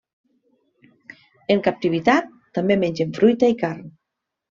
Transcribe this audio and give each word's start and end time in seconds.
En 1.55 1.61
captivitat, 1.67 2.31
també 2.59 2.79
mengen 2.85 3.13
fruita 3.19 3.51
i 3.55 3.59
carn. 3.61 3.85